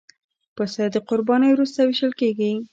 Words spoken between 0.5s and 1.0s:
پسه د